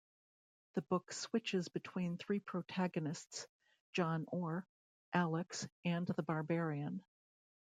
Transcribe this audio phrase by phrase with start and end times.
[0.73, 3.45] The book switches between three protagonists,
[3.93, 4.65] John Orr,
[5.13, 7.03] Alex, and the Barbarian.